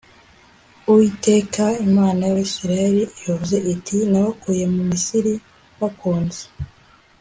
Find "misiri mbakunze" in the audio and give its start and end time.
4.89-6.41